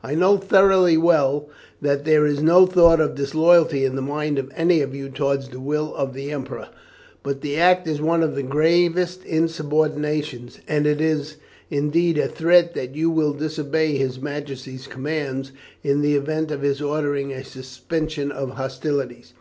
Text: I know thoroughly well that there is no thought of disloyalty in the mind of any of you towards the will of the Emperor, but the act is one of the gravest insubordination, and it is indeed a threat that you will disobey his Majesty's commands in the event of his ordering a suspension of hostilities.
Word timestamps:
I 0.00 0.14
know 0.14 0.36
thoroughly 0.36 0.96
well 0.96 1.48
that 1.80 2.04
there 2.04 2.24
is 2.24 2.40
no 2.40 2.66
thought 2.66 3.00
of 3.00 3.16
disloyalty 3.16 3.84
in 3.84 3.96
the 3.96 4.00
mind 4.00 4.38
of 4.38 4.48
any 4.54 4.80
of 4.80 4.94
you 4.94 5.08
towards 5.08 5.48
the 5.48 5.58
will 5.58 5.92
of 5.96 6.14
the 6.14 6.30
Emperor, 6.30 6.68
but 7.24 7.40
the 7.40 7.56
act 7.56 7.88
is 7.88 8.00
one 8.00 8.22
of 8.22 8.36
the 8.36 8.44
gravest 8.44 9.24
insubordination, 9.24 10.50
and 10.68 10.86
it 10.86 11.00
is 11.00 11.34
indeed 11.68 12.16
a 12.16 12.28
threat 12.28 12.74
that 12.74 12.94
you 12.94 13.10
will 13.10 13.32
disobey 13.32 13.96
his 13.96 14.20
Majesty's 14.20 14.86
commands 14.86 15.50
in 15.82 16.00
the 16.00 16.14
event 16.14 16.52
of 16.52 16.62
his 16.62 16.80
ordering 16.80 17.32
a 17.32 17.42
suspension 17.42 18.30
of 18.30 18.50
hostilities. 18.50 19.32